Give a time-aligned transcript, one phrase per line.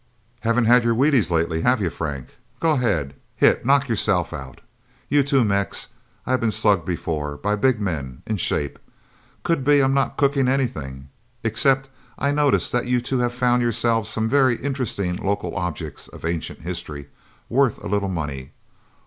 [0.39, 2.35] "Haven't had your Wheaties lately, have you, Frank?
[2.59, 4.59] Go ahead hit, knock yourself out.
[5.09, 5.89] You, too, Mex.
[6.25, 8.79] I've been slugged before, by big men, in shape...!
[9.43, 11.09] Could be I'm not cooking anything.
[11.43, 11.87] Except
[12.17, 16.61] I notice that you two have found yourselves some very interesting local objects of ancient
[16.61, 17.07] history,
[17.47, 18.53] worth a little money.